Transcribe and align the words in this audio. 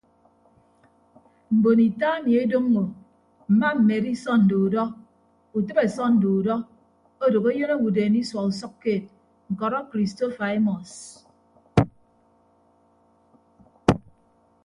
Mbon 1.55 1.79
ita 1.87 2.07
ami 2.17 2.31
edoñño 2.43 2.83
mma 3.51 3.69
mmedi 3.77 4.11
sọnde 4.23 4.55
udọ 4.65 4.83
utịbe 5.57 5.83
sọnde 5.97 6.27
udọ 6.37 6.55
odooho 7.23 7.49
eyịn 7.53 7.73
owodeen 7.75 8.13
isua 8.21 8.41
usʌkkeed 8.51 9.03
ñkọrọ 9.51 9.79
kristofa 9.91 10.45
emọs. 10.57 10.91